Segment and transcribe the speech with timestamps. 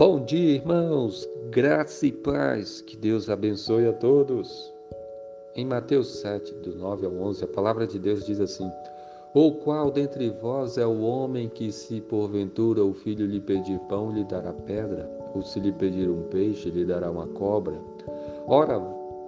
[0.00, 4.72] Bom dia, irmãos, graça e paz, que Deus abençoe a todos.
[5.54, 8.66] Em Mateus 7, do 9 ao 11, a palavra de Deus diz assim:
[9.34, 14.10] Ou qual dentre vós é o homem que, se porventura o filho lhe pedir pão,
[14.10, 15.06] lhe dará pedra?
[15.34, 17.78] Ou se lhe pedir um peixe, lhe dará uma cobra?
[18.46, 18.80] Ora,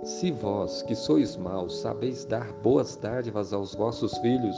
[0.02, 4.56] se vós, que sois maus, sabeis dar boas dádivas aos vossos filhos,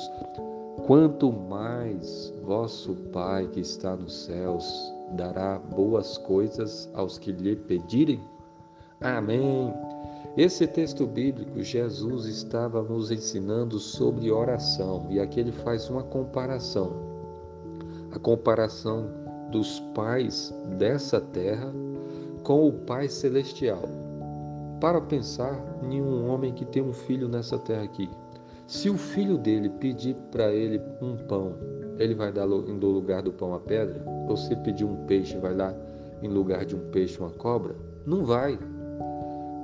[0.87, 8.21] quanto mais vosso Pai que está nos céus dará boas coisas aos que lhe pedirem?
[9.01, 9.73] Amém.
[10.37, 16.93] Esse texto bíblico, Jesus estava nos ensinando sobre oração e aqui ele faz uma comparação.
[18.13, 19.09] A comparação
[19.51, 21.73] dos pais dessa terra
[22.43, 23.83] com o Pai celestial.
[24.81, 28.11] Para pensar em um homem que tem um filho nessa terra aqui.
[28.67, 31.55] Se o filho dele pedir para ele um pão,
[31.99, 34.03] ele vai dar em lugar do pão a pedra?
[34.29, 35.75] Ou se pedir um peixe, vai dar
[36.23, 37.75] em lugar de um peixe uma cobra?
[38.07, 38.59] Não vai.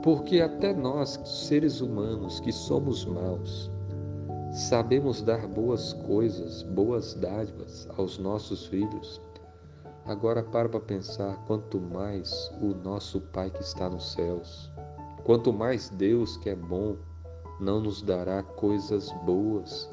[0.02, 3.70] Porque até nós, seres humanos que somos maus,
[4.52, 9.20] sabemos dar boas coisas, boas dádivas aos nossos filhos.
[10.06, 14.70] Agora para para pensar, quanto mais o nosso Pai que está nos céus,
[15.24, 16.96] quanto mais Deus que é bom,
[17.60, 19.90] não nos dará coisas boas,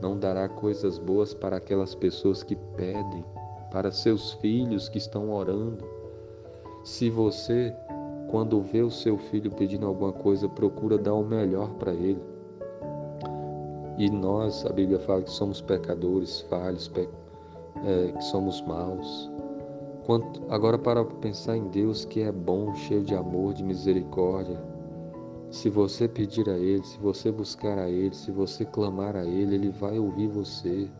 [0.00, 3.24] não dará coisas boas para aquelas pessoas que pedem,
[3.70, 5.84] para seus filhos que estão orando.
[6.84, 7.74] Se você,
[8.30, 12.22] quando vê o seu filho pedindo alguma coisa, procura dar o melhor para ele.
[13.96, 17.08] E nós, a Bíblia fala que somos pecadores, falhos, pe...
[17.84, 19.30] é, que somos maus.
[20.04, 20.42] Quanto...
[20.50, 24.60] Agora, para pensar em Deus que é bom, cheio de amor, de misericórdia,
[25.54, 29.54] se você pedir a Ele, se você buscar a Ele, se você clamar a Ele,
[29.54, 30.90] Ele vai ouvir você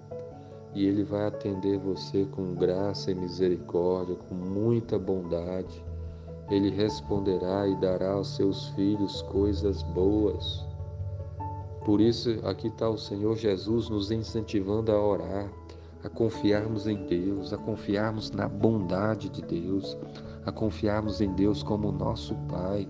[0.73, 5.85] e Ele vai atender você com graça e misericórdia, com muita bondade.
[6.48, 10.64] Ele responderá e dará aos seus filhos coisas boas.
[11.85, 15.53] Por isso, aqui está o Senhor Jesus nos incentivando a orar,
[16.05, 19.98] a confiarmos em Deus, a confiarmos na bondade de Deus,
[20.47, 22.89] a confiarmos em Deus como nosso Pai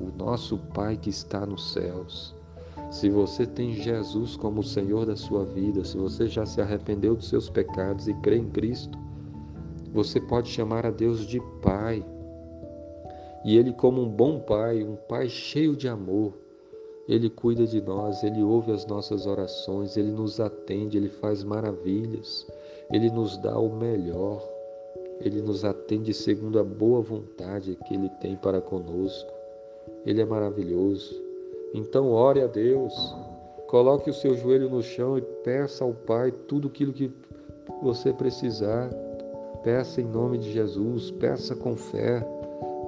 [0.00, 2.34] o nosso Pai que está nos céus.
[2.90, 7.14] Se você tem Jesus como o Senhor da sua vida, se você já se arrependeu
[7.14, 8.98] dos seus pecados e crê em Cristo,
[9.92, 12.04] você pode chamar a Deus de Pai.
[13.44, 16.32] E Ele, como um bom Pai, um Pai cheio de amor,
[17.08, 22.46] Ele cuida de nós, Ele ouve as nossas orações, Ele nos atende, Ele faz maravilhas,
[22.92, 24.42] Ele nos dá o melhor,
[25.20, 29.39] Ele nos atende segundo a boa vontade que Ele tem para conosco.
[30.04, 31.14] Ele é maravilhoso.
[31.74, 33.14] Então ore a Deus,
[33.68, 37.12] coloque o seu joelho no chão e peça ao Pai tudo aquilo que
[37.82, 38.90] você precisar.
[39.62, 42.26] Peça em nome de Jesus, peça com fé,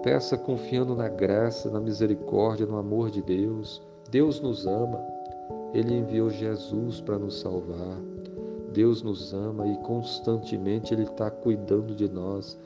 [0.03, 3.83] peça confiando na graça, na misericórdia, no amor de Deus.
[4.11, 5.01] Deus nos ama,
[5.73, 7.99] Ele enviou Jesus para nos salvar.
[8.73, 12.59] Deus nos ama e constantemente Ele está cuidando de nós,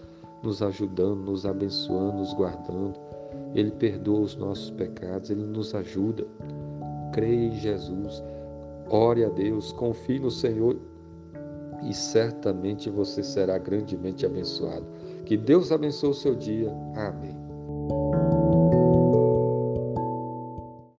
[0.42, 2.94] nos ajudando, nos abençoando, nos guardando.
[3.56, 6.26] Ele perdoa os nossos pecados, Ele nos ajuda.
[7.12, 8.22] Creia em Jesus,
[8.90, 10.76] ore a Deus, confie no Senhor
[11.82, 14.84] e certamente você será grandemente abençoado.
[15.24, 16.70] Que Deus abençoe o seu dia.
[16.94, 17.45] Amém.